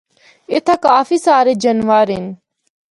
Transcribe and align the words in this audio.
اِتھا 0.53 0.75
کافی 0.85 1.17
سارے 1.25 1.53
جانور 1.61 2.07
ہن۔ 2.15 2.25